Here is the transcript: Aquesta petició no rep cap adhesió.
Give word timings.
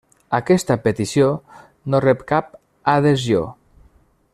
Aquesta 0.37 0.77
petició 0.85 1.27
no 1.95 2.01
rep 2.07 2.25
cap 2.33 2.51
adhesió. 2.95 3.49